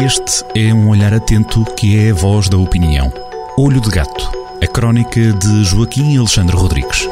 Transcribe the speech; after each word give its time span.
Este 0.00 0.44
é 0.54 0.72
um 0.72 0.90
olhar 0.90 1.12
atento 1.12 1.64
que 1.74 1.98
é 1.98 2.10
a 2.10 2.14
voz 2.14 2.48
da 2.48 2.56
opinião. 2.56 3.12
Olho 3.58 3.80
de 3.80 3.90
Gato, 3.90 4.30
a 4.62 4.66
crónica 4.68 5.20
de 5.20 5.64
Joaquim 5.64 6.16
Alexandre 6.16 6.54
Rodrigues. 6.54 7.08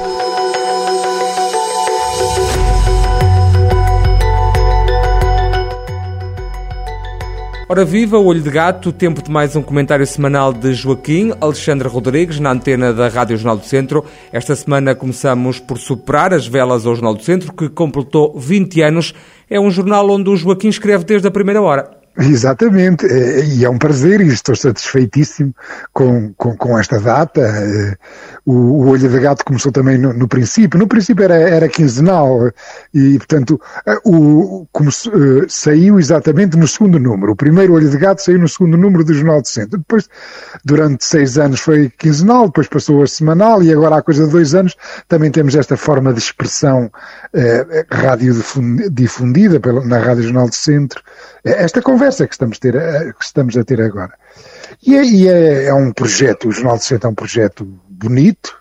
Ora 7.69 7.85
viva, 7.85 8.19
Olho 8.19 8.41
de 8.41 8.51
Gato, 8.51 8.93
tempo 8.93 9.21
de 9.21 9.33
mais 9.33 9.57
um 9.57 9.63
comentário 9.63 10.07
semanal 10.07 10.53
de 10.53 10.73
Joaquim 10.73 11.33
Alexandre 11.41 11.89
Rodrigues 11.89 12.39
na 12.39 12.53
antena 12.53 12.93
da 12.93 13.09
Rádio 13.09 13.37
Jornal 13.37 13.57
do 13.57 13.65
Centro. 13.65 14.05
Esta 14.33 14.55
semana 14.55 14.95
começamos 14.95 15.59
por 15.59 15.77
superar 15.77 16.33
as 16.33 16.47
velas 16.47 16.87
ao 16.87 16.95
Jornal 16.95 17.15
do 17.15 17.25
Centro, 17.25 17.53
que 17.53 17.69
completou 17.69 18.39
20 18.39 18.81
anos. 18.83 19.13
É 19.51 19.59
um 19.59 19.73
jornal 19.73 20.09
onde 20.09 20.31
o 20.31 20.37
Joaquim 20.37 20.69
escreve 20.69 21.03
desde 21.03 21.27
a 21.27 21.33
primeira 21.33 21.61
hora. 21.61 22.06
Exatamente, 22.19 23.05
é, 23.05 23.45
e 23.45 23.65
é 23.65 23.69
um 23.69 23.77
prazer 23.77 24.23
e 24.23 24.29
estou 24.29 24.57
satisfeitíssimo 24.57 25.55
com, 25.93 26.33
com, 26.33 26.57
com 26.57 26.79
esta 26.79 26.99
data. 26.99 27.43
É, 27.43 27.95
o, 28.45 28.53
o, 28.53 28.89
Olho 28.89 29.07
de 29.07 29.21
Gato 29.21 29.45
começou 29.45 29.71
também 29.71 29.99
no, 29.99 30.15
no, 30.15 30.27
princípio, 30.27 30.79
no 30.79 30.87
princípio 30.87 31.25
era, 31.25 31.37
era 31.37 31.69
quinzenal 31.69 32.51
e, 32.95 33.19
portanto, 33.19 33.61
é, 33.87 33.99
o, 34.03 34.67
como, 34.73 34.91
saiu 35.47 35.99
exatamente 35.99 36.57
no 36.57 36.67
segundo 36.67 36.99
número. 36.99 37.33
O 37.33 37.37
primeiro 37.37 37.75
Olho 37.75 37.91
de 37.91 37.99
Gato 37.99 38.23
saiu 38.23 38.39
no 38.39 38.49
segundo 38.49 38.79
número 38.79 39.05
do 39.05 39.13
Jornal 39.13 39.43
do 39.43 39.49
Centro. 39.49 39.79
Depois, 39.79 40.09
durante 40.65 41.05
seis 41.05 41.37
anos 41.37 41.61
foi 41.61 41.91
quinzenal, 41.99 42.47
depois 42.47 42.67
passou 42.67 43.03
a 43.03 43.07
semanal 43.07 43.63
e 43.63 43.71
agora 43.71 43.97
há 43.97 44.03
coisa 44.03 44.25
de 44.25 44.33
dois 44.33 44.55
anos 44.55 44.75
também 45.07 45.31
temos 45.31 45.55
esta 45.55 45.77
forma 45.77 46.15
de 46.15 46.19
expressão 46.19 46.91
eh, 47.35 47.85
radiodifundida 47.91 49.61
pela, 49.61 49.85
na 49.85 49.99
Rádio 49.99 50.23
Jornal 50.23 50.49
do 50.49 50.55
Centro. 50.55 51.03
Esta 51.45 51.83
conversa 51.83 52.06
conversa 52.07 52.27
que 52.27 52.35
estamos, 52.35 52.59
ter, 52.59 52.75
eh, 52.77 53.13
que 53.19 53.25
estamos 53.25 53.57
a 53.57 53.65
ter 53.65 53.81
agora. 53.81 54.15
E, 54.87 54.97
é, 54.97 55.05
é, 55.29 55.65
é, 55.67 55.75
um 55.75 55.93
projeto, 55.93 56.49
o 56.49 56.53
Jornal 56.53 56.79
de 56.79 56.85
Centro 56.85 57.09
é 57.09 57.11
um 57.11 57.15
projeto 57.15 57.65
bonito, 57.89 58.57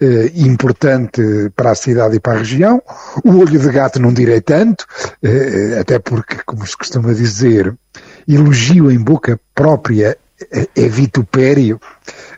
eh, 0.00 0.32
importante 0.36 1.20
para 1.54 1.72
a 1.72 1.74
cidade 1.74 2.16
e 2.16 2.20
para 2.20 2.34
a 2.34 2.38
região. 2.38 2.82
O 3.24 3.38
olho 3.38 3.58
de 3.58 3.70
gato 3.70 4.00
não 4.00 4.12
direi 4.12 4.40
tanto, 4.40 4.86
eh, 5.22 5.78
até 5.78 5.98
porque, 5.98 6.36
como 6.46 6.66
se 6.66 6.76
costuma 6.76 7.12
dizer, 7.12 7.74
elogio 8.26 8.90
em 8.90 8.98
boca 8.98 9.38
própria 9.54 10.16
é, 10.52 10.68
é 10.74 10.88
vitupério. 10.88 11.80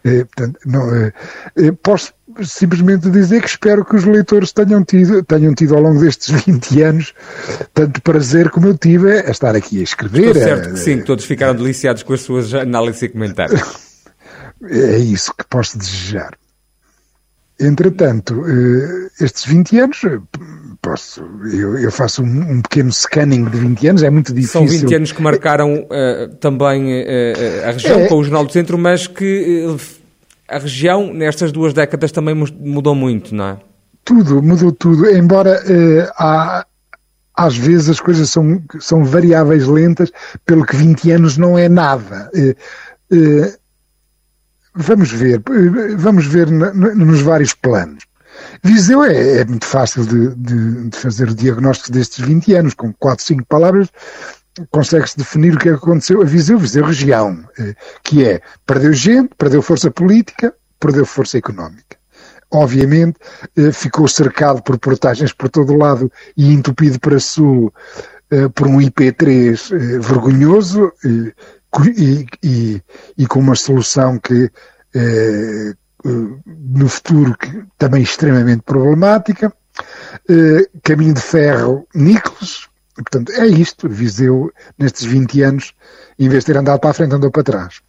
Eh, 0.05 0.25
portanto, 0.25 0.59
não, 0.65 0.95
eh, 0.95 1.13
posso 1.83 2.13
simplesmente 2.43 3.11
dizer 3.11 3.43
que 3.43 3.49
espero 3.49 3.85
que 3.85 3.97
os 3.97 4.05
leitores 4.05 4.53
tenham 4.53 4.85
tido, 4.85 5.23
tenham 5.25 5.55
tido 5.55 5.75
ao 5.75 5.83
longo 5.83 6.01
destes 6.01 6.43
20 6.45 6.83
anos 6.83 7.15
tanto 7.75 8.01
prazer 8.03 8.51
como 8.51 8.69
eu 8.69 8.79
tive 8.79 9.21
a 9.21 9.31
estar 9.31 9.55
aqui 9.55 9.81
a 9.81 9.83
escrever. 9.83 10.29
Estou 10.29 10.43
certo 10.43 10.71
que 10.73 10.79
sim, 10.79 11.03
todos 11.03 11.25
ficaram 11.25 11.55
deliciados 11.55 12.03
com 12.03 12.13
as 12.13 12.21
suas 12.21 12.55
análises 12.55 13.03
e 13.03 13.09
comentários. 13.09 13.61
É 14.63 14.99
isso 14.99 15.33
que 15.35 15.43
posso 15.49 15.79
desejar. 15.79 16.37
Entretanto, 17.61 18.43
estes 19.21 19.45
20 19.45 19.79
anos, 19.79 20.01
posso, 20.83 21.23
eu, 21.53 21.79
eu 21.79 21.93
faço 21.93 22.23
um, 22.23 22.53
um, 22.53 22.63
pequeno 22.63 22.91
scanning 22.91 23.45
de 23.45 23.59
20 23.59 23.89
anos, 23.89 24.03
é 24.03 24.11
muito 24.11 24.33
difícil. 24.33 24.67
São 24.67 24.67
20 24.67 24.95
anos 24.95 25.13
que 25.13 25.23
marcaram 25.23 25.75
uh, 25.75 26.35
também 26.37 27.03
uh, 27.03 27.69
a 27.69 27.71
região 27.73 28.01
é, 28.01 28.07
com 28.07 28.17
o 28.17 28.23
Jornal 28.25 28.45
do 28.45 28.53
Centro, 28.53 28.79
mas 28.79 29.07
que 29.07 29.67
uh, 29.67 29.79
a 30.49 30.59
região 30.59 31.13
nestas 31.13 31.53
duas 31.53 31.73
décadas 31.75 32.11
também 32.13 32.35
mudou 32.35 32.95
muito, 32.95 33.35
não 33.35 33.45
é? 33.45 33.57
Tudo, 34.05 34.43
mudou 34.43 34.73
tudo, 34.73 35.09
embora 35.11 35.63
há, 36.17 36.67
às 37.37 37.57
vezes 37.57 37.91
as 37.91 38.01
coisas 38.01 38.31
são, 38.31 38.61
são 38.81 39.05
variáveis 39.05 39.67
lentas, 39.67 40.11
pelo 40.45 40.65
que 40.65 40.75
20 40.75 41.13
anos 41.13 41.37
não 41.37 41.57
é 41.57 41.69
nada. 41.69 42.31
Vamos 44.75 45.11
ver, 45.11 45.43
vamos 45.97 46.27
ver 46.27 46.51
nos 46.51 47.21
vários 47.23 47.55
planos. 47.55 48.05
Viseu 48.63 49.05
é, 49.05 49.41
é 49.41 49.45
muito 49.45 49.67
fácil 49.67 50.05
de, 50.05 50.35
de, 50.35 50.89
de, 50.89 50.97
fazer 50.97 51.29
o 51.29 51.35
diagnóstico 51.35 51.93
destes 51.93 52.25
20 52.25 52.55
anos, 52.55 52.75
com 52.75 52.93
4, 52.93 53.25
5 53.25 53.47
palavras 53.47 53.89
consegue-se 54.71 55.17
definir 55.17 55.55
o 55.55 55.59
que 55.59 55.69
é 55.69 55.73
aconteceu 55.73 56.21
a 56.21 56.25
Viseu, 56.25 56.59
Viseu 56.59 56.85
região, 56.85 57.45
eh, 57.59 57.75
que 58.03 58.25
é, 58.25 58.41
perdeu 58.67 58.93
gente, 58.93 59.31
perdeu 59.37 59.63
força 59.63 59.91
política, 59.91 60.55
perdeu 60.79 61.07
força 61.07 61.39
económica. 61.39 61.97
Obviamente, 62.51 63.19
eh, 63.57 63.73
ficou 63.73 64.09
cercado 64.09 64.63
por 64.63 64.79
portagens 64.79 65.33
por 65.33 65.49
todo 65.49 65.77
lado 65.77 66.11
e 66.37 66.53
entupido 66.53 66.99
para 66.99 67.21
sul 67.21 67.73
eh, 68.31 68.49
por 68.49 68.67
um 68.67 68.79
IP3 68.79 70.01
vergonhoso 70.01 70.93
e, 71.97 72.27
e, 72.43 72.83
e 73.17 73.27
com 73.27 73.41
uma 73.41 73.55
solução 73.55 74.19
que 74.19 74.51
no 76.05 76.89
futuro 76.89 77.37
que, 77.37 77.65
também 77.79 78.03
extremamente 78.03 78.63
problemática. 78.63 79.53
Uh, 80.29 80.81
caminho 80.83 81.15
de 81.15 81.21
ferro 81.21 81.87
Nicolas, 81.95 82.69
portanto 82.95 83.33
é 83.33 83.47
isto, 83.47 83.89
Viseu 83.89 84.53
nestes 84.79 85.05
20 85.05 85.43
anos, 85.43 85.73
em 86.19 86.29
vez 86.29 86.45
de 86.45 86.53
ter 86.53 86.59
andado 86.59 86.81
para 86.81 86.91
a 86.91 86.95
frente, 86.95 87.15
andou 87.15 87.31
para 87.31 87.45
trás. 87.45 87.81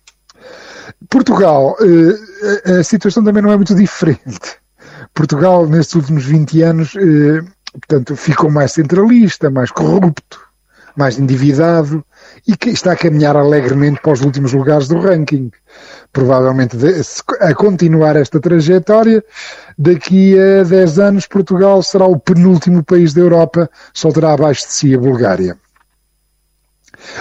Portugal, 1.10 1.76
uh, 1.80 2.80
a, 2.80 2.84
situação 2.84 3.24
também 3.24 3.42
não 3.44 3.52
é 3.52 3.58
muito 3.58 3.76
diferente. 3.76 4.58
Portugal 5.14 5.68
nestes 5.68 5.96
últimos 5.96 6.24
20 6.24 6.62
anos, 6.62 6.94
uh, 6.96 7.44
portanto, 7.74 8.16
ficou 8.16 8.50
mais 8.50 8.72
centralista, 8.72 9.50
mais 9.50 9.72
corrupto, 9.72 10.40
mais 10.96 11.18
endividado 11.18 12.04
e 12.48 12.56
que 12.56 12.70
está 12.70 12.94
a 12.94 12.96
caminhar 12.96 13.36
alegremente 13.36 14.02
para 14.02 14.14
os 14.14 14.22
últimos 14.22 14.54
lugares 14.54 14.88
do 14.88 15.00
ranking. 15.00 15.52
Provavelmente 16.12 16.78
a 17.40 17.54
continuar 17.54 18.16
esta 18.16 18.40
trajetória, 18.40 19.24
daqui 19.78 20.38
a 20.40 20.64
10 20.64 21.00
anos 21.00 21.28
Portugal 21.28 21.82
será 21.82 22.06
o 22.06 22.20
penúltimo 22.20 22.84
país 22.84 23.14
da 23.14 23.22
Europa, 23.22 23.70
só 23.94 24.12
terá 24.12 24.34
abaixo 24.34 24.68
de 24.68 24.74
si 24.74 24.96
a 24.96 24.98
Bulgária. 24.98 25.58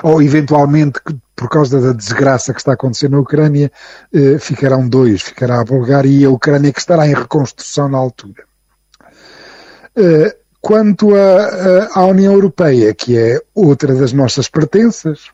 Ou 0.02 0.20
eventualmente, 0.20 1.00
por 1.34 1.48
causa 1.48 1.80
da 1.80 1.92
desgraça 1.92 2.52
que 2.52 2.60
está 2.60 2.74
acontecendo 2.74 3.12
na 3.12 3.20
Ucrânia, 3.20 3.72
eh, 4.12 4.38
ficarão 4.38 4.86
dois, 4.86 5.22
ficará 5.22 5.60
a 5.60 5.64
Bulgária 5.64 6.08
e 6.08 6.24
a 6.24 6.30
Ucrânia 6.30 6.72
que 6.72 6.80
estará 6.80 7.06
em 7.06 7.14
reconstrução 7.14 7.88
na 7.88 7.96
altura. 7.96 8.44
Eh, 9.96 10.36
Quanto 10.60 11.12
à 11.94 12.04
União 12.04 12.34
Europeia, 12.34 12.94
que 12.94 13.16
é 13.16 13.40
outra 13.54 13.94
das 13.94 14.12
nossas 14.12 14.48
pertenças, 14.48 15.30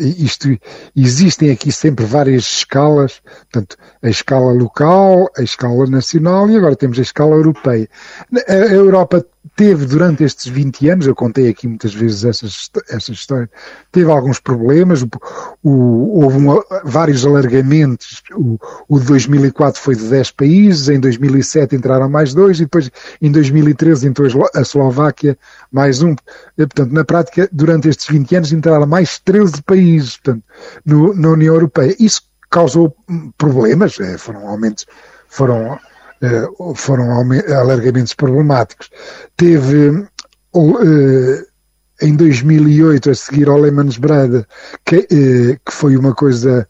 isto, 0.00 0.48
existem 0.96 1.50
aqui 1.50 1.70
sempre 1.70 2.04
várias 2.04 2.42
escalas, 2.42 3.20
portanto, 3.50 3.76
a 4.02 4.08
escala 4.08 4.52
local, 4.52 5.28
a 5.36 5.42
escala 5.42 5.86
nacional 5.86 6.50
e 6.50 6.56
agora 6.56 6.74
temos 6.74 6.98
a 6.98 7.02
escala 7.02 7.36
europeia. 7.36 7.88
A 8.48 8.52
Europa 8.52 9.24
teve 9.56 9.86
durante 9.86 10.22
estes 10.24 10.46
20 10.46 10.88
anos, 10.88 11.06
eu 11.06 11.14
contei 11.14 11.48
aqui 11.48 11.66
muitas 11.66 11.92
vezes 11.92 12.24
essas, 12.24 12.70
essas 12.88 13.16
histórias, 13.16 13.48
teve 13.90 14.10
alguns 14.10 14.38
problemas, 14.38 15.02
o, 15.02 15.08
o, 15.62 16.22
houve 16.22 16.38
uma, 16.38 16.64
vários 16.84 17.26
alargamentos, 17.26 18.22
o, 18.34 18.58
o 18.88 19.00
de 19.00 19.06
2004 19.06 19.80
foi 19.80 19.96
de 19.96 20.04
10 20.04 20.30
países, 20.32 20.88
em 20.88 21.00
2007 21.00 21.76
entraram 21.76 22.08
mais 22.08 22.32
dois 22.32 22.58
e 22.58 22.64
depois 22.64 22.90
em 23.20 23.30
2013 23.30 24.08
entrou 24.08 24.48
a 24.54 24.60
Eslováquia 24.60 25.36
mais 25.70 26.02
um. 26.02 26.14
Portanto, 26.56 26.92
na 26.92 27.04
prática, 27.04 27.48
durante 27.52 27.88
estes 27.88 28.06
20 28.06 28.36
anos 28.36 28.52
entraram 28.52 28.86
mais 28.86 29.18
13 29.18 29.62
países 29.62 30.16
portanto, 30.16 30.44
no, 30.84 31.14
na 31.14 31.30
União 31.30 31.54
Europeia. 31.54 31.94
Isso 31.98 32.22
causou 32.48 32.94
problemas, 33.36 33.98
eh, 33.98 34.18
foram 34.18 34.46
aumentos, 34.46 34.86
foram 35.26 35.78
foram 36.74 37.30
alargamentos 37.52 38.14
problemáticos. 38.14 38.90
Teve 39.36 40.06
eh, 40.54 41.44
em 42.02 42.16
2008, 42.16 43.10
a 43.10 43.14
seguir 43.14 43.48
ao 43.48 43.58
Lehman 43.58 43.88
Brothers, 43.98 44.44
que, 44.84 44.96
eh, 44.96 45.58
que 45.64 45.72
foi 45.72 45.96
uma 45.96 46.14
coisa 46.14 46.68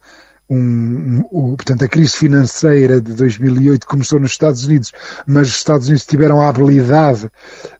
um, 0.55 1.25
um, 1.33 1.57
portanto, 1.57 1.83
a 1.83 1.89
crise 1.89 2.15
financeira 2.15 3.01
de 3.01 3.15
2008 3.15 3.87
começou 3.87 4.21
nos 4.21 4.33
Estados 4.33 4.67
Unidos, 4.67 4.93
mas 5.27 5.49
os 5.49 5.55
Estados 5.55 5.87
Unidos 5.87 6.05
tiveram 6.05 6.43
a 6.43 6.49
habilidade 6.51 7.31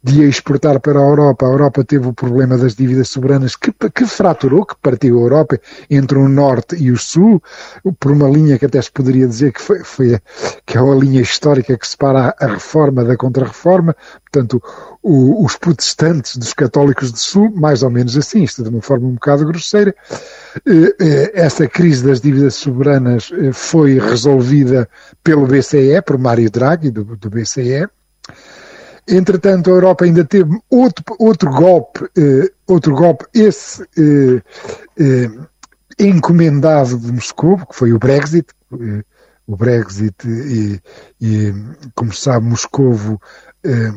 de 0.03 0.23
exportar 0.23 0.81
para 0.81 0.99
a 0.99 1.03
Europa. 1.03 1.45
A 1.45 1.51
Europa 1.51 1.85
teve 1.85 2.09
o 2.09 2.15
problema 2.15 2.57
das 2.57 2.75
dívidas 2.75 3.11
soberanas 3.11 3.57
que, 3.57 3.71
que 3.95 4.07
fraturou, 4.07 4.65
que 4.65 4.75
partiu 4.81 5.19
a 5.19 5.23
Europa 5.23 5.61
entre 5.91 6.17
o 6.17 6.29
Norte 6.29 6.75
e 6.77 6.91
o 6.91 6.97
Sul, 6.97 7.43
por 8.01 8.11
uma 8.11 8.29
linha 8.31 8.59
que 8.59 8.65
até 8.65 8.81
se 8.81 8.91
poderia 8.91 9.29
dizer 9.29 9.53
que 9.53 9.61
foi, 9.61 9.85
foi 9.85 10.19
que 10.65 10.79
é 10.79 10.81
a 10.81 10.95
linha 10.95 11.21
histórica 11.21 11.77
que 11.77 11.87
separa 11.87 12.35
a 12.41 12.47
reforma 12.47 13.05
da 13.05 13.19
contra-reforma. 13.19 13.95
Portanto, 14.25 14.63
o, 15.03 15.45
os 15.45 15.57
protestantes 15.57 16.37
dos 16.37 16.55
católicos 16.55 17.11
do 17.11 17.19
Sul, 17.19 17.51
mais 17.51 17.83
ou 17.83 17.91
menos 17.91 18.17
assim, 18.17 18.45
isto 18.45 18.63
de 18.63 18.69
uma 18.69 18.81
forma 18.81 19.09
um 19.09 19.15
bocado 19.15 19.45
grosseira. 19.45 19.95
Eh, 20.67 20.95
eh, 21.01 21.33
essa 21.35 21.67
crise 21.67 22.05
das 22.05 22.21
dívidas 22.21 22.55
soberanas 22.55 23.31
eh, 23.33 23.53
foi 23.53 23.99
resolvida 23.99 24.89
pelo 25.25 25.47
BCE, 25.47 26.01
por 26.07 26.19
Mário 26.19 26.51
Draghi, 26.51 26.91
do, 26.91 27.05
do 27.05 27.31
BCE, 27.31 27.89
Entretanto, 29.09 29.69
a 29.69 29.73
Europa 29.73 30.05
ainda 30.05 30.25
teve 30.25 30.57
outro, 30.71 31.05
outro 31.19 31.51
golpe, 31.51 32.09
outro 32.69 32.95
golpe, 32.95 33.25
esse 33.35 33.85
encomendado 35.99 36.97
de 36.97 37.11
Moscou, 37.11 37.59
que 37.67 37.75
foi 37.75 37.93
o 37.93 37.99
Brexit. 37.99 38.47
O 39.45 39.57
Brexit, 39.57 40.15
e, 40.25 40.81
e 41.21 41.53
como 41.97 42.13
se 42.13 42.21
sabe, 42.21 42.47
Moscovo 42.47 43.21
eh, 43.65 43.93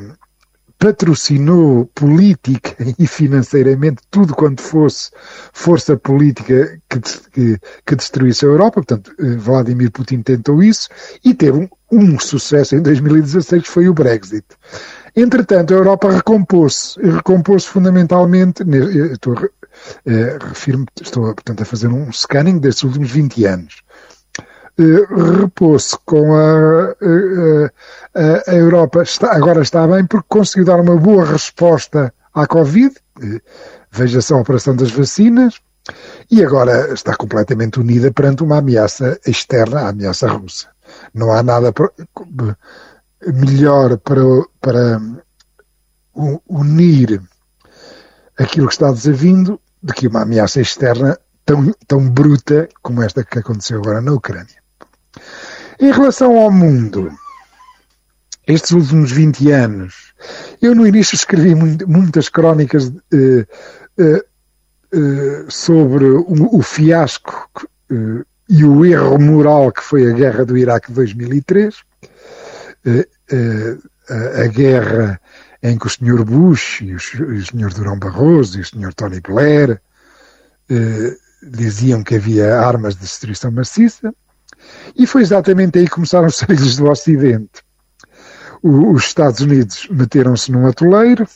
patrocinou 0.77 1.89
política 1.94 2.75
e 3.00 3.07
financeiramente 3.07 4.01
tudo 4.10 4.36
quanto 4.36 4.62
fosse 4.62 5.12
força 5.54 5.98
política 5.98 6.80
que, 6.89 7.00
que, 7.31 7.60
que 7.86 7.95
destruísse 7.95 8.45
a 8.45 8.50
Europa. 8.50 8.75
Portanto, 8.75 9.12
eh, 9.19 9.36
Vladimir 9.36 9.92
Putin 9.92 10.22
tentou 10.22 10.62
isso 10.62 10.89
e 11.24 11.33
teve 11.33 11.57
um, 11.57 11.69
um 11.92 12.19
sucesso 12.19 12.75
em 12.75 12.81
2016, 12.81 13.63
que 13.63 13.69
foi 13.69 13.88
o 13.88 13.94
Brexit. 13.94 14.45
Entretanto, 15.16 15.74
a 15.74 15.77
Europa 15.77 16.12
recompôs-se, 16.12 17.00
recompôs-se 17.01 17.69
fundamentalmente, 17.69 18.63
estou, 19.13 19.36
eh, 20.06 20.38
estou 21.01 21.33
portanto, 21.33 21.62
a 21.62 21.66
fazer 21.66 21.88
um 21.88 22.12
scanning 22.12 22.60
destes 22.60 22.83
últimos 22.83 23.12
20 23.12 23.45
anos. 23.45 23.81
Eh, 24.77 25.39
repôs-se 25.39 25.98
com 26.06 26.36
a, 26.36 26.95
a, 28.13 28.51
a, 28.51 28.56
Europa, 28.56 29.04
está, 29.04 29.33
agora 29.33 29.62
está 29.62 29.88
bem 29.88 30.06
porque 30.06 30.27
conseguiu 30.27 30.66
dar 30.66 30.81
uma 30.81 30.98
boa 30.98 31.25
resposta 31.25 32.13
à 32.33 32.45
Covid, 32.45 32.94
eh, 33.22 33.42
veja-se 33.89 34.33
a 34.33 34.38
operação 34.38 34.75
das 34.75 34.92
vacinas, 34.92 35.62
e 36.30 36.44
agora 36.44 36.94
está 36.94 37.16
completamente 37.16 37.80
unida 37.80 38.12
perante 38.12 38.44
uma 38.44 38.57
ameaça 38.57 39.18
externa, 39.25 39.81
a 39.81 39.89
ameaça 39.89 40.27
russa. 40.27 40.68
Não 41.13 41.31
há 41.31 41.42
nada 41.42 41.74
melhor 43.33 43.98
para, 44.00 44.21
para 44.60 45.01
unir 46.50 47.21
aquilo 48.38 48.68
que 48.68 48.74
está 48.74 48.92
desavindo 48.92 49.60
do 49.81 49.94
que 49.94 50.07
uma 50.07 50.24
ameaça 50.24 50.60
externa 50.60 51.18
tão, 51.45 51.71
tão 51.88 52.10
bruta 52.10 52.68
como 52.81 53.01
esta 53.01 53.24
que 53.24 53.39
aconteceu 53.39 53.78
agora 53.78 54.01
na 54.01 54.12
Ucrânia. 54.12 54.64
Em 55.79 55.91
relação 55.91 56.38
ao 56.38 56.51
mundo, 56.51 57.12
estes 58.47 58.71
últimos 58.71 59.12
20 59.12 59.51
anos, 59.51 60.13
eu 60.62 60.75
no 60.75 60.88
início 60.88 61.15
escrevi 61.15 61.56
muitas 61.56 62.29
crónicas 62.29 62.91
eh, 63.13 63.45
eh, 63.97 64.25
eh, 64.94 65.45
sobre 65.50 66.06
o, 66.06 66.56
o 66.56 66.62
fiasco 66.62 67.50
e 68.47 68.63
o 68.63 68.85
erro 68.85 69.19
moral 69.19 69.71
que 69.71 69.81
foi 69.81 70.09
a 70.09 70.13
guerra 70.13 70.45
do 70.45 70.57
Iraque 70.57 70.89
de 70.89 70.94
2003, 70.94 71.75
a, 74.09 74.47
guerra 74.47 75.19
em 75.61 75.77
que 75.77 75.88
o 75.88 75.89
Sr. 75.89 76.23
Bush 76.23 76.81
e 76.81 76.94
o, 76.94 77.00
Sr. 77.00 77.73
Durão 77.73 77.97
Barroso 77.97 78.57
e 78.57 78.61
o 78.61 78.65
Sr. 78.65 78.94
Tony 78.94 79.19
Blair 79.19 79.81
diziam 81.44 82.03
que 82.03 82.15
havia 82.15 82.59
armas 82.59 82.95
de 82.95 83.01
destruição 83.01 83.51
maciça, 83.51 84.13
e 84.95 85.06
foi 85.06 85.21
exatamente 85.21 85.79
aí 85.79 85.85
que 85.85 85.91
começaram 85.91 86.27
os 86.27 86.35
sarilhos 86.35 86.77
do 86.77 86.89
Ocidente. 86.89 87.63
O, 88.62 88.91
os 88.91 89.06
Estados 89.06 89.41
Unidos 89.41 89.88
meteram-se 89.91 90.51
num 90.51 90.65
atoleiro, 90.67 91.27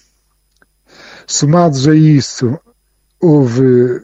somados 1.28 1.88
a 1.88 1.94
isso, 1.94 2.60
houve, 3.20 4.02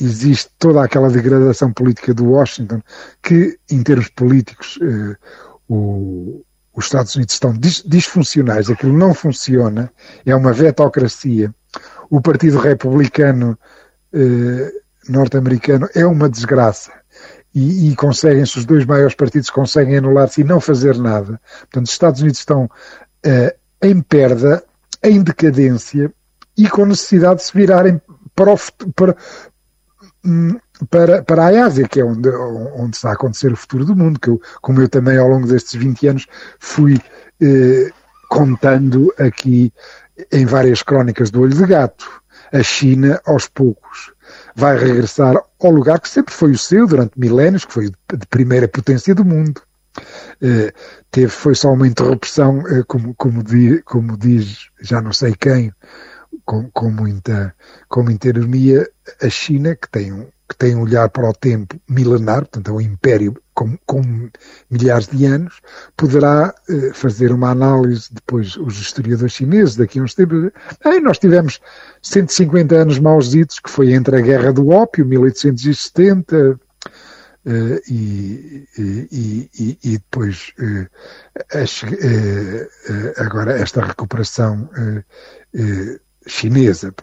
existe 0.00 0.50
toda 0.58 0.82
aquela 0.82 1.10
degradação 1.10 1.72
política 1.72 2.14
do 2.14 2.30
Washington, 2.30 2.80
que, 3.22 3.58
em 3.70 3.82
termos 3.82 4.08
políticos, 4.08 4.78
eh, 4.80 5.16
o, 5.68 6.44
os 6.74 6.84
Estados 6.84 7.14
Unidos 7.16 7.34
estão 7.34 7.52
dis, 7.52 7.82
disfuncionais, 7.84 8.70
aquilo 8.70 8.96
não 8.96 9.12
funciona, 9.12 9.92
é 10.24 10.34
uma 10.34 10.52
vetocracia. 10.52 11.54
O 12.08 12.20
Partido 12.20 12.58
Republicano 12.58 13.58
eh, 14.12 14.72
norte-americano 15.08 15.88
é 15.94 16.06
uma 16.06 16.28
desgraça 16.28 16.92
e, 17.54 17.90
e 17.90 17.96
conseguem-se, 17.96 18.58
os 18.58 18.64
dois 18.64 18.84
maiores 18.84 19.14
partidos 19.14 19.50
conseguem 19.50 19.96
anular-se 19.96 20.40
e 20.40 20.44
não 20.44 20.60
fazer 20.60 20.96
nada. 20.98 21.40
Portanto, 21.60 21.86
os 21.86 21.92
Estados 21.92 22.20
Unidos 22.20 22.40
estão 22.40 22.64
uh, 22.64 23.56
em 23.82 24.00
perda, 24.00 24.64
em 25.02 25.22
decadência 25.22 26.12
e 26.56 26.68
com 26.68 26.86
necessidade 26.86 27.36
de 27.36 27.46
se 27.46 27.56
virarem 27.56 28.00
para, 28.34 28.52
o, 28.52 28.58
para, 28.94 29.16
hum, 30.24 30.58
para, 30.90 31.22
para 31.22 31.44
a 31.44 31.66
Ásia, 31.66 31.88
que 31.88 32.00
é 32.00 32.04
onde, 32.04 32.28
onde 32.28 32.96
está 32.96 33.10
a 33.10 33.14
acontecer 33.14 33.52
o 33.52 33.56
futuro 33.56 33.84
do 33.84 33.96
mundo, 33.96 34.18
que 34.18 34.28
eu, 34.28 34.40
como 34.60 34.80
eu 34.80 34.88
também 34.88 35.18
ao 35.18 35.28
longo 35.28 35.46
destes 35.46 35.74
20 35.74 36.08
anos 36.08 36.26
fui 36.58 37.00
eh, 37.40 37.90
contando 38.28 39.12
aqui 39.18 39.72
em 40.32 40.46
várias 40.46 40.82
crónicas 40.82 41.30
do 41.30 41.42
Olho 41.42 41.54
de 41.54 41.66
Gato. 41.66 42.22
A 42.52 42.62
China, 42.62 43.20
aos 43.26 43.48
poucos, 43.48 44.12
vai 44.54 44.78
regressar 44.78 45.36
ao 45.60 45.70
lugar 45.70 46.00
que 46.00 46.08
sempre 46.08 46.32
foi 46.32 46.52
o 46.52 46.58
seu 46.58 46.86
durante 46.86 47.18
milénios, 47.18 47.64
que 47.64 47.72
foi 47.72 47.90
de 47.90 48.26
primeira 48.28 48.68
potência 48.68 49.14
do 49.14 49.24
mundo. 49.24 49.60
Uh, 50.42 50.72
teve, 51.10 51.28
foi 51.28 51.54
só 51.54 51.72
uma 51.72 51.86
interrupção, 51.86 52.58
uh, 52.58 52.84
como, 52.86 53.14
como, 53.14 53.42
di, 53.42 53.80
como, 53.82 54.16
diz 54.16 54.68
já 54.80 55.00
não 55.00 55.12
sei 55.12 55.34
quem, 55.34 55.72
com, 56.44 56.68
com, 56.70 56.90
muita, 56.90 57.54
com 57.88 58.02
muita 58.02 58.28
ironia, 58.28 58.88
a 59.22 59.28
China, 59.28 59.76
que 59.76 59.88
tem 59.88 60.12
um, 60.12 60.26
que 60.48 60.56
tem 60.56 60.74
um 60.74 60.82
olhar 60.82 61.08
para 61.08 61.28
o 61.28 61.32
tempo 61.32 61.80
milenar, 61.88 62.40
portanto 62.40 62.70
é 62.70 62.72
um 62.72 62.80
império 62.80 63.34
com, 63.54 63.78
com 63.86 64.28
milhares 64.70 65.06
de 65.08 65.24
anos, 65.24 65.60
poderá 65.96 66.54
eh, 66.68 66.90
fazer 66.92 67.32
uma 67.32 67.50
análise, 67.50 68.12
depois 68.12 68.56
os 68.56 68.78
historiadores 68.78 69.32
chineses, 69.32 69.76
daqui 69.76 69.98
a 69.98 70.02
uns 70.02 70.14
tempos, 70.14 70.50
aí 70.84 71.00
nós 71.00 71.18
tivemos 71.18 71.60
150 72.02 72.74
anos 72.74 72.98
mausitos, 72.98 73.58
que 73.58 73.70
foi 73.70 73.92
entre 73.92 74.16
a 74.16 74.20
Guerra 74.20 74.52
do 74.52 74.68
Ópio, 74.68 75.06
1870, 75.06 76.58
Uh, 77.46 77.76
e, 77.86 78.66
e, 78.78 79.50
e, 79.52 79.78
e, 79.84 79.98
depois 79.98 80.54
uh, 80.58 80.88
agora 83.18 83.52
esta 83.52 83.84
recuperação 83.84 84.66
chinesa. 86.26 86.94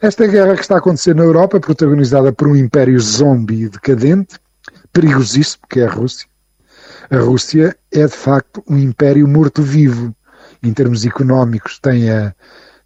Esta 0.00 0.26
guerra 0.26 0.54
que 0.54 0.62
está 0.62 0.76
a 0.76 0.78
acontecer 0.78 1.14
na 1.14 1.22
Europa, 1.22 1.60
protagonizada 1.60 2.32
por 2.32 2.48
um 2.48 2.56
império 2.56 2.98
zombie 3.00 3.68
decadente, 3.68 4.38
perigosíssimo, 4.92 5.64
que 5.68 5.80
é 5.80 5.86
a 5.86 5.90
Rússia. 5.90 6.28
A 7.10 7.18
Rússia 7.18 7.76
é, 7.92 8.06
de 8.06 8.12
facto, 8.12 8.62
um 8.68 8.78
império 8.78 9.26
morto-vivo. 9.28 10.14
Em 10.62 10.72
termos 10.72 11.04
económicos, 11.04 11.78
tem 11.78 12.10
a, 12.10 12.34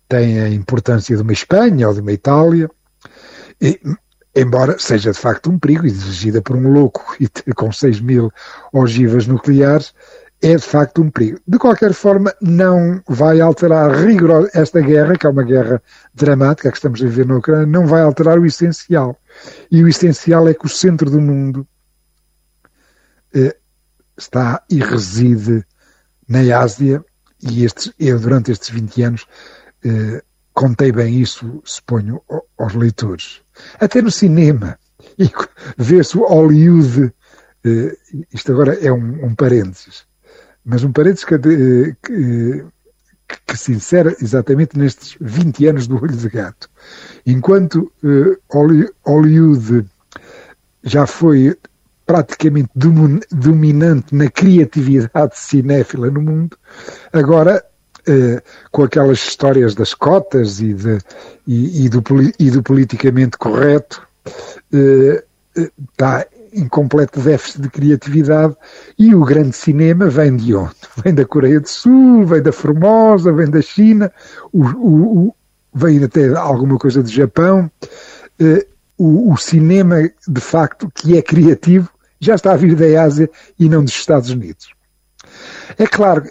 tem 0.08 0.40
a 0.40 0.48
importância 0.48 1.16
de 1.16 1.22
uma 1.22 1.32
Espanha 1.32 1.88
ou 1.88 1.94
de 1.94 2.00
uma 2.00 2.12
Itália. 2.12 2.69
E, 3.60 3.81
embora 4.34 4.78
seja, 4.78 5.12
de 5.12 5.19
facto, 5.19 5.50
um 5.50 5.58
perigo, 5.58 5.86
e 5.86 5.91
dirigida 5.91 6.43
por 6.43 6.56
um 6.56 6.72
louco 6.72 7.17
e 7.20 7.29
com 7.55 7.70
6 7.70 8.00
mil 8.00 8.32
ogivas 8.72 9.26
nucleares, 9.26 9.94
é 10.40 10.54
de 10.56 10.62
facto 10.62 11.02
um 11.02 11.10
perigo. 11.10 11.40
De 11.46 11.58
qualquer 11.58 11.92
forma, 11.92 12.32
não 12.40 13.02
vai 13.08 13.40
alterar 13.40 13.90
rigor 13.90 14.48
esta 14.54 14.80
guerra, 14.80 15.16
que 15.16 15.26
é 15.26 15.30
uma 15.30 15.42
guerra 15.42 15.82
dramática 16.14 16.70
que 16.70 16.76
estamos 16.76 17.02
a 17.02 17.06
viver 17.06 17.26
na 17.26 17.36
Ucrânia, 17.36 17.66
não 17.66 17.86
vai 17.86 18.02
alterar 18.02 18.38
o 18.38 18.46
essencial. 18.46 19.18
E 19.70 19.82
o 19.82 19.88
essencial 19.88 20.48
é 20.48 20.54
que 20.54 20.66
o 20.66 20.68
centro 20.68 21.10
do 21.10 21.20
mundo 21.20 21.66
eh, 23.34 23.56
está 24.16 24.62
e 24.70 24.78
reside 24.78 25.64
na 26.28 26.40
Ásia, 26.58 27.04
e 27.40 27.64
estes, 27.64 27.92
eu 27.98 28.18
durante 28.18 28.52
estes 28.52 28.70
20 28.70 29.02
anos 29.02 29.26
eh, 29.84 30.22
contei 30.52 30.92
bem 30.92 31.20
isso, 31.20 31.60
suponho, 31.64 32.22
aos 32.58 32.74
leitores. 32.74 33.40
Até 33.80 34.02
no 34.02 34.10
cinema. 34.10 34.78
E 35.18 35.30
vê-se 35.78 36.16
o 36.16 36.26
Hollywood, 36.26 37.12
eh, 37.64 37.96
isto 38.32 38.52
agora 38.52 38.74
é 38.74 38.92
um, 38.92 39.26
um 39.26 39.34
parênteses, 39.34 40.07
mas 40.69 40.84
um 40.84 40.93
parênteses 40.93 41.25
que, 41.25 41.39
que, 41.39 42.65
que, 43.46 43.56
se 43.56 43.72
insere 43.72 44.15
exatamente 44.20 44.79
nestes 44.79 45.17
20 45.19 45.67
anos 45.67 45.87
do 45.87 45.96
Olho 45.96 46.15
de 46.15 46.29
Gato. 46.29 46.69
Enquanto 47.27 47.91
uh, 48.05 48.37
Hollywood 49.03 49.87
já 50.84 51.06
foi 51.06 51.56
praticamente 52.06 52.69
dominante 52.75 54.15
na 54.15 54.31
criatividade 54.31 55.37
cinéfila 55.41 56.10
no 56.10 56.20
mundo, 56.20 56.56
agora 57.13 57.65
Uh, 58.06 58.41
com 58.70 58.84
aquelas 58.84 59.19
histórias 59.19 59.75
das 59.75 59.93
cotas 59.93 60.60
e, 60.60 60.72
de, 60.72 60.98
e, 61.46 61.84
e, 61.84 61.89
do, 61.91 62.03
e 62.39 62.51
do, 62.51 62.63
politicamente 62.63 63.37
correto, 63.37 64.01
está 65.93 66.20
uh, 66.20 66.34
em 66.34 66.37
completo 66.69 67.20
déficit 67.20 67.62
de 67.62 67.70
criatividade 67.70 68.56
e 68.98 69.14
o 69.14 69.24
grande 69.24 69.55
cinema 69.55 70.08
vem 70.08 70.36
de 70.36 70.55
onde? 70.55 70.74
Vem 71.05 71.14
da 71.14 71.24
Coreia 71.24 71.60
do 71.60 71.69
Sul, 71.69 72.24
vem 72.26 72.43
da 72.43 72.52
Formosa, 72.52 73.32
vem 73.32 73.48
da 73.48 73.62
China, 73.62 74.12
o, 74.52 74.64
o, 74.64 75.19
o, 75.26 75.34
vem 75.72 76.02
até 76.02 76.28
alguma 76.36 76.78
coisa 76.78 77.02
do 77.02 77.08
Japão. 77.08 77.70
Uh, 78.40 78.78
o, 78.98 79.36
cinema, 79.36 80.10
de 80.26 80.40
facto, 80.40 80.90
que 80.93 81.17
é 81.17 81.22
criativo, 81.22 81.88
já 82.20 82.34
está 82.34 82.52
a 82.52 82.56
vir 82.56 82.74
da 82.74 83.02
Ásia 83.02 83.31
e 83.58 83.69
não 83.69 83.84
dos 83.84 83.94
Estados 83.94 84.31
Unidos. 84.31 84.72
É 85.78 85.86
claro, 85.86 86.24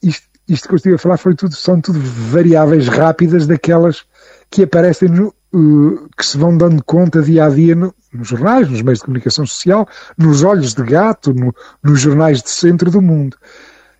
isto, 0.00 0.28
isto 0.48 0.68
que 0.68 0.74
eu 0.74 0.76
estive 0.76 0.94
a 0.94 0.98
falar 0.98 1.16
foi 1.16 1.34
tudo, 1.34 1.56
são 1.56 1.80
tudo 1.80 1.98
variáveis 2.00 2.86
rápidas 2.86 3.46
daquelas 3.46 4.04
que 4.48 4.62
aparecem 4.62 5.08
no, 5.08 5.34
que 6.16 6.24
se 6.24 6.36
vão 6.36 6.56
dando 6.56 6.82
conta 6.84 7.22
dia 7.22 7.46
a 7.46 7.48
dia 7.48 7.74
no, 7.74 7.94
nos 8.12 8.28
jornais, 8.28 8.68
nos 8.68 8.82
meios 8.82 8.98
de 8.98 9.04
comunicação 9.04 9.46
social, 9.46 9.88
nos 10.16 10.42
olhos 10.42 10.74
de 10.74 10.82
gato, 10.82 11.32
no, 11.32 11.54
nos 11.82 12.00
jornais 12.00 12.42
de 12.42 12.50
centro 12.50 12.90
do 12.90 13.00
mundo. 13.00 13.36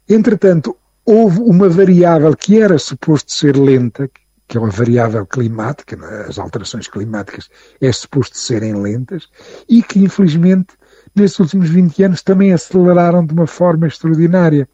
Entretanto, 0.09 0.77
houve 1.05 1.41
uma 1.41 1.69
variável 1.69 2.37
que 2.37 2.61
era 2.61 2.79
suposto 2.79 3.33
ser 3.33 3.57
lenta, 3.57 4.11
que 4.49 4.57
é 4.57 4.61
uma 4.61 4.71
variável 4.71 5.27
climática, 5.27 5.97
é? 5.97 6.29
as 6.29 6.39
alterações 6.39 6.89
climáticas 6.89 7.49
é 7.81 7.91
suposto 7.91 8.37
serem 8.37 8.75
lentas, 8.75 9.29
e 9.69 9.83
que 9.83 10.01
infelizmente 10.01 10.75
nestes 11.15 11.41
últimos 11.41 11.71
20 11.71 12.03
anos 12.05 12.23
também 12.23 12.53
aceleraram 12.53 13.25
de 13.25 13.33
uma 13.33 13.47
forma 13.47 13.87
extraordinária. 13.87 14.69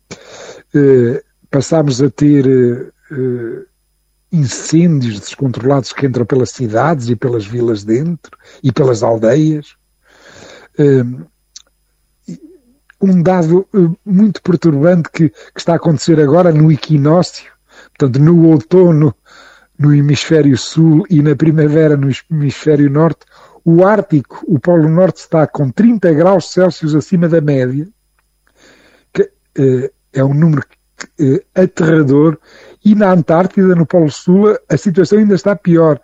Uh, 0.75 1.23
passámos 1.51 2.03
a 2.03 2.11
ter 2.11 2.47
uh, 2.47 3.72
incêndios 4.33 5.21
descontrolados 5.21 5.93
que 5.93 6.07
entram 6.07 6.25
pelas 6.25 6.51
cidades 6.51 7.09
e 7.09 7.17
pelas 7.17 7.45
vilas 7.45 7.85
dentro 7.85 8.37
e 8.63 8.73
pelas 8.73 9.03
aldeias. 9.03 9.77
Uh, 10.79 11.27
um 13.01 13.21
dado 13.21 13.69
muito 14.07 14.41
perturbante 14.43 15.11
que, 15.11 15.29
que, 15.29 15.37
está 15.57 15.73
a 15.73 15.77
acontecer 15.77 16.21
agora 16.21 16.53
no 16.53 16.71
equinócio, 16.71 17.51
portanto, 17.99 18.21
no 18.21 18.47
outono 18.47 19.15
no 19.79 19.93
hemisfério 19.93 20.57
sul 20.57 21.05
e 21.11 21.21
na 21.21 21.35
primavera 21.35 21.97
no 21.97 22.09
hemisfério 22.31 22.89
norte, 22.89 23.27
o 23.65 23.85
Ártico, 23.85 24.45
o 24.47 24.59
Polo 24.59 24.89
Norte, 24.89 25.19
está 25.19 25.47
com 25.47 25.71
30 25.71 26.13
graus 26.13 26.53
Celsius 26.53 26.95
acima 26.95 27.29
da 27.29 27.41
média, 27.41 27.89
que 29.13 29.23
uh, 29.23 29.91
é 30.13 30.25
um 30.25 30.35
número 30.35 30.65
uh, 31.21 31.41
aterrador, 31.55 32.39
e 32.85 32.95
na 32.95 33.13
Antártida, 33.13 33.75
no 33.75 33.87
Polo 33.87 34.11
Sul, 34.11 34.57
a 34.69 34.77
situação 34.77 35.19
ainda 35.19 35.35
está 35.35 35.55
pior. 35.55 36.01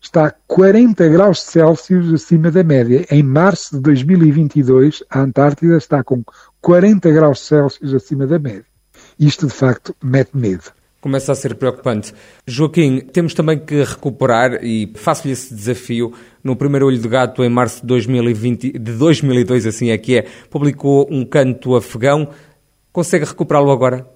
Está 0.00 0.34
40 0.46 1.08
graus 1.08 1.40
Celsius 1.42 2.12
acima 2.12 2.50
da 2.50 2.62
média. 2.62 3.06
Em 3.10 3.22
março 3.22 3.76
de 3.76 3.82
2022, 3.82 5.02
a 5.08 5.20
Antártida 5.20 5.76
está 5.76 6.04
com 6.04 6.22
40 6.60 7.10
graus 7.10 7.40
Celsius 7.40 7.94
acima 7.94 8.26
da 8.26 8.38
média. 8.38 8.66
Isto, 9.18 9.46
de 9.46 9.52
facto, 9.52 9.94
mete 10.02 10.36
medo 10.36 10.72
começa 11.04 11.32
a 11.32 11.34
ser 11.34 11.54
preocupante. 11.56 12.14
Joaquim, 12.46 13.00
temos 13.00 13.34
também 13.34 13.58
que 13.58 13.82
recuperar, 13.82 14.64
e 14.64 14.90
faço-lhe 14.94 15.34
esse 15.34 15.54
desafio, 15.54 16.14
no 16.42 16.56
primeiro 16.56 16.86
Olho 16.86 16.98
de 16.98 17.06
Gato, 17.06 17.44
em 17.44 17.48
março 17.50 17.82
de, 17.82 17.86
2020, 17.88 18.72
de 18.72 18.92
2002, 18.92 19.66
assim 19.66 19.90
é 19.90 19.98
que 19.98 20.16
é, 20.16 20.26
publicou 20.48 21.06
um 21.10 21.22
canto 21.22 21.76
afegão. 21.76 22.30
Consegue 22.90 23.26
recuperá-lo 23.26 23.70
agora? 23.70 24.13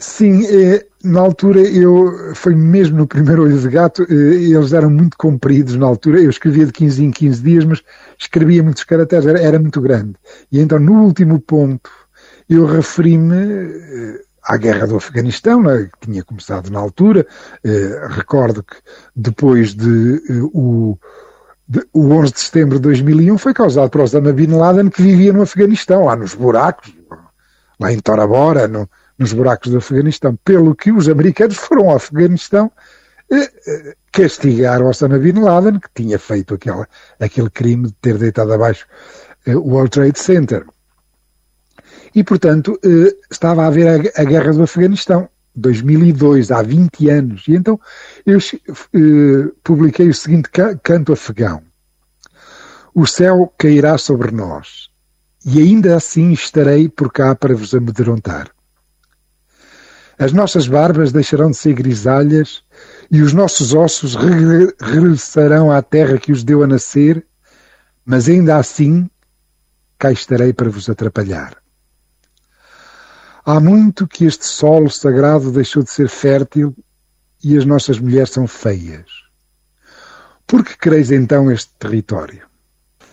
Sim, 0.00 0.46
eh, 0.46 0.86
na 1.04 1.20
altura 1.20 1.60
eu, 1.60 2.34
foi 2.34 2.54
mesmo 2.54 2.96
no 2.96 3.06
primeiro 3.06 3.42
Olho 3.42 3.58
de 3.58 3.68
Gato, 3.68 4.02
eh, 4.08 4.14
eles 4.14 4.72
eram 4.72 4.88
muito 4.88 5.14
compridos 5.18 5.76
na 5.76 5.86
altura, 5.86 6.20
eu 6.20 6.30
escrevia 6.30 6.64
de 6.64 6.72
15 6.72 7.04
em 7.04 7.10
15 7.10 7.42
dias, 7.42 7.64
mas 7.66 7.82
escrevia 8.18 8.62
muitos 8.62 8.82
caracteres, 8.84 9.26
era, 9.26 9.38
era 9.38 9.58
muito 9.58 9.78
grande. 9.78 10.14
E 10.50 10.58
então 10.58 10.78
no 10.78 11.02
último 11.04 11.38
ponto 11.38 11.90
eu 12.48 12.64
referi-me 12.64 13.36
eh, 13.36 14.20
à 14.42 14.56
guerra 14.56 14.86
do 14.86 14.96
Afeganistão, 14.96 15.62
né, 15.62 15.90
que 16.00 16.10
tinha 16.10 16.24
começado 16.24 16.70
na 16.70 16.80
altura. 16.80 17.26
Recordo 18.08 18.62
que 18.62 18.76
depois 19.14 19.74
de, 19.74 20.22
o, 20.54 20.98
o 21.92 22.10
11 22.10 22.32
de 22.32 22.40
setembro 22.40 22.76
de 22.76 22.82
2001 22.82 23.36
foi 23.36 23.52
causado 23.52 23.90
por 23.90 24.00
Osama 24.00 24.32
Bin 24.32 24.56
Laden, 24.56 24.88
que 24.88 25.02
vivia 25.02 25.32
no 25.32 25.42
Afeganistão, 25.42 26.06
lá 26.06 26.16
nos 26.16 26.34
buracos, 26.34 26.90
lá 27.78 27.92
em 27.92 28.00
Tora 28.00 28.26
Bora, 28.26 28.66
no, 28.66 28.88
nos 29.20 29.34
buracos 29.34 29.70
do 29.70 29.78
Afeganistão. 29.78 30.34
Pelo 30.42 30.74
que 30.74 30.90
os 30.90 31.08
americanos 31.08 31.58
foram 31.58 31.90
ao 31.90 31.96
Afeganistão 31.96 32.72
eh, 33.30 33.52
eh 33.66 33.94
castigar 34.10 34.82
Osama 34.82 35.18
Bin 35.18 35.38
Laden, 35.38 35.78
que 35.78 36.02
tinha 36.02 36.18
feito 36.18 36.54
aquela, 36.54 36.88
aquele 37.20 37.50
crime 37.50 37.86
de 37.88 37.92
ter 38.00 38.18
deitado 38.18 38.52
abaixo 38.52 38.86
eh, 39.46 39.54
o 39.54 39.68
World 39.68 39.90
Trade 39.90 40.18
Center. 40.18 40.64
E, 42.12 42.24
portanto, 42.24 42.76
estava 43.30 43.62
a 43.62 43.66
haver 43.68 44.12
a, 44.16 44.24
guerra 44.24 44.52
do 44.52 44.64
Afeganistão, 44.64 45.28
2002, 45.54 46.50
há 46.50 46.60
20 46.60 47.08
anos. 47.08 47.44
E 47.46 47.54
então 47.54 47.78
eu 48.26 48.40
publiquei 49.62 50.08
o 50.08 50.14
seguinte 50.14 50.48
canto 50.82 51.12
afegão: 51.12 51.62
O 52.92 53.06
céu 53.06 53.54
cairá 53.56 53.96
sobre 53.96 54.32
nós, 54.32 54.90
e 55.46 55.60
ainda 55.60 55.94
assim 55.94 56.32
estarei 56.32 56.88
por 56.88 57.12
cá 57.12 57.36
para 57.36 57.54
vos 57.54 57.72
amedrontar. 57.74 58.50
As 60.20 60.34
nossas 60.34 60.68
barbas 60.68 61.12
deixarão 61.12 61.50
de 61.50 61.56
ser 61.56 61.72
grisalhas 61.72 62.62
e 63.10 63.22
os 63.22 63.32
nossos 63.32 63.72
ossos 63.72 64.14
regressarão 64.78 65.72
à 65.72 65.80
terra 65.80 66.18
que 66.18 66.30
os 66.30 66.44
deu 66.44 66.62
a 66.62 66.66
nascer, 66.66 67.24
mas 68.04 68.28
ainda 68.28 68.56
assim 68.56 69.08
cá 69.98 70.12
estarei 70.12 70.52
para 70.52 70.68
vos 70.68 70.90
atrapalhar. 70.90 71.56
Há 73.46 73.58
muito 73.60 74.06
que 74.06 74.26
este 74.26 74.44
solo 74.44 74.90
sagrado 74.90 75.50
deixou 75.50 75.82
de 75.82 75.90
ser 75.90 76.10
fértil 76.10 76.76
e 77.42 77.56
as 77.56 77.64
nossas 77.64 77.98
mulheres 77.98 78.28
são 78.28 78.46
feias. 78.46 79.06
Por 80.46 80.62
que 80.62 80.76
quereis 80.76 81.10
então 81.10 81.50
este 81.50 81.70
território? 81.78 82.42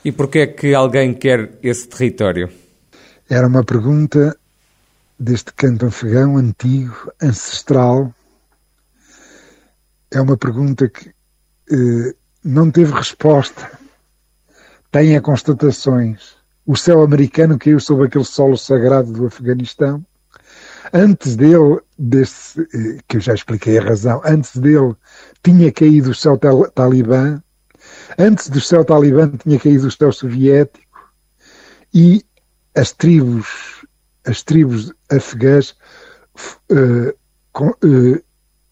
E 0.04 0.12
por 0.12 0.28
que 0.28 0.40
é 0.40 0.48
que 0.48 0.74
alguém 0.74 1.14
quer 1.14 1.58
esse 1.64 1.88
território? 1.88 2.52
Era 3.30 3.48
uma 3.48 3.64
pergunta 3.64 4.38
deste 5.20 5.54
canto 5.54 5.86
afegão 5.86 6.38
antigo, 6.38 7.12
ancestral. 7.22 8.14
É 10.12 10.22
uma 10.22 10.38
pergunta 10.38 10.88
que 10.88 11.10
eh, 11.72 12.16
não 12.44 12.72
teve 12.72 12.94
resposta. 12.94 13.78
Tem 14.92 15.16
a 15.18 15.22
constatações. 15.22 16.38
O 16.66 16.76
céu 16.76 17.02
americano 17.02 17.58
caiu 17.58 17.80
sobre 17.80 18.08
aquele 18.08 18.26
solo 18.26 18.58
sagrado 18.58 19.12
do 19.12 19.26
Afeganistão 19.26 20.06
Antes 20.94 21.36
dele, 21.36 21.80
desse, 21.98 22.62
eh, 22.62 23.00
que 23.08 23.18
eu 23.18 23.22
já 23.22 23.34
expliquei 23.34 23.78
a 23.78 23.84
razão, 23.84 24.22
antes 24.24 24.56
dele 24.56 24.96
tinha 25.44 25.72
caído 25.72 26.12
o 26.12 26.16
céu 26.16 26.40
talibã, 26.74 27.42
antes 28.18 28.50
do 28.50 28.62
céu 28.62 28.86
talibã 28.86 29.30
tinha 29.30 29.60
caído 29.60 29.88
o 29.88 29.92
céu 29.92 30.12
soviético 30.12 31.12
e 31.94 32.24
as 32.76 32.92
tribos, 32.92 33.77
as 34.28 34.44
tribos 34.44 34.94
afegãs 35.10 35.76
uh, 36.72 37.10
uh, 37.60 38.24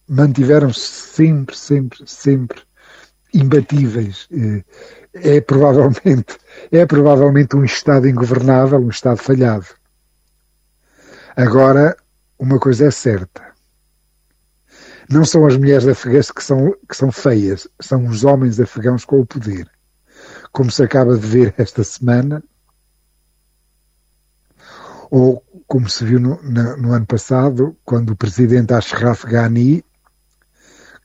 mantiveram-se 0.08 0.82
sempre, 0.82 1.56
sempre, 1.58 2.00
sempre 2.06 2.62
imbatíveis. 3.34 4.30
É 5.14 5.42
provavelmente, 5.42 6.38
é 6.72 6.86
provavelmente 6.86 7.56
um 7.56 7.64
Estado 7.64 8.08
ingovernável, 8.08 8.80
um 8.80 8.90
Estado 8.90 9.18
falhado. 9.18 9.66
Agora, 11.36 11.98
uma 12.38 12.60
coisa 12.60 12.88
é 12.88 12.92
certa. 12.92 13.44
Não 15.10 15.24
são 15.24 15.46
as 15.46 15.58
mulheres 15.58 15.88
afegãs 15.88 16.32
que 16.32 16.44
são, 16.44 16.76
que 16.88 16.96
são 16.96 17.12
feias, 17.12 17.68
são 17.80 18.08
os 18.08 18.24
homens 18.24 18.60
afegãos 18.60 19.06
com 19.06 19.20
o 19.20 19.26
poder. 19.26 19.70
Como 20.52 20.72
se 20.72 20.84
acaba 20.84 21.18
de 21.18 21.28
ver 21.28 21.54
esta 21.58 21.84
semana, 21.84 22.44
ou 25.10 25.44
como 25.68 25.90
se 25.90 26.04
viu 26.06 26.20
no, 26.20 26.42
no, 26.42 26.78
no 26.78 26.94
ano 26.94 27.06
passado, 27.06 27.76
quando 27.84 28.12
o 28.12 28.16
presidente 28.16 28.74
Ashraf 28.74 29.26
Ghani, 29.26 29.84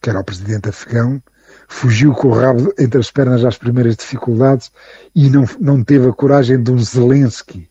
que 0.00 0.10
era 0.10 0.20
o 0.20 0.24
presidente 0.24 0.68
afegão, 0.68 1.22
fugiu 1.68 2.12
com 2.12 2.28
o 2.28 2.34
rabo 2.34 2.72
entre 2.78 2.98
as 2.98 3.10
pernas 3.10 3.44
às 3.44 3.56
primeiras 3.56 3.96
dificuldades 3.96 4.70
e 5.14 5.30
não, 5.30 5.44
não 5.60 5.84
teve 5.84 6.08
a 6.08 6.12
coragem 6.12 6.62
de 6.62 6.70
um 6.70 6.78
Zelensky. 6.78 7.70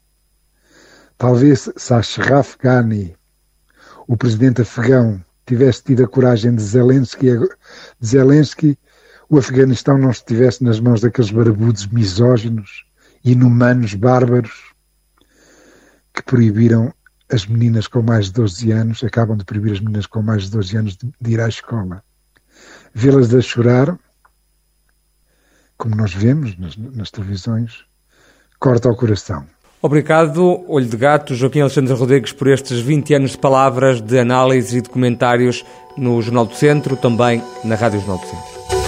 Talvez 1.18 1.70
se 1.76 1.94
Ashraf 1.94 2.56
Ghani 2.58 3.16
o 4.08 4.18
presidente 4.18 4.62
afegão 4.62 5.24
tivesse 5.46 5.84
tido 5.84 6.04
a 6.04 6.08
coragem 6.08 6.56
de 6.56 6.62
Zelensky, 6.62 7.28
de 8.00 8.08
Zelensky 8.08 8.78
o 9.30 9.38
Afeganistão 9.38 9.98
não 9.98 10.10
estivesse 10.10 10.64
nas 10.64 10.80
mãos 10.80 11.02
daqueles 11.02 11.30
barbudos 11.30 11.86
misóginos, 11.86 12.86
inumanos, 13.24 13.94
bárbaros, 13.94 14.69
que 16.20 16.24
proibiram 16.24 16.94
as 17.32 17.46
meninas 17.46 17.88
com 17.88 18.02
mais 18.02 18.26
de 18.26 18.34
12 18.34 18.72
anos, 18.72 19.04
acabam 19.04 19.38
de 19.38 19.46
proibir 19.46 19.74
as 19.74 19.80
meninas 19.80 20.06
com 20.06 20.22
mais 20.22 20.44
de 20.44 20.52
12 20.52 20.78
anos 20.78 20.98
de, 20.98 21.10
de 21.20 21.32
ir 21.32 21.40
à 21.40 21.48
escola. 21.48 22.04
Vê-las 22.94 23.34
a 23.34 23.42
chorar, 23.42 23.98
como 25.78 25.96
nós 25.96 26.14
vemos 26.14 26.58
nas, 26.58 26.76
nas 26.76 27.10
televisões, 27.10 27.86
corta 28.60 28.90
o 28.90 28.96
coração. 28.96 29.46
Obrigado, 29.82 30.66
Olho 30.68 30.88
de 30.88 30.98
Gato, 30.98 31.36
Joaquim 31.36 31.62
Alexandre 31.62 31.94
Rodrigues, 31.94 32.34
por 32.34 32.48
estes 32.50 32.82
20 32.82 33.14
anos 33.14 33.32
de 33.32 33.38
palavras, 33.38 34.02
de 34.02 34.20
análise 34.20 34.80
e 34.80 34.82
de 34.82 34.90
comentários 34.90 35.64
no 35.96 36.22
Jornal 36.22 36.48
do 36.48 36.56
Centro, 36.56 36.98
também 36.98 37.42
na 37.64 37.76
Rádio 37.76 38.00
Jornal 38.00 38.18
do 38.18 38.26
Centro. 38.26 38.59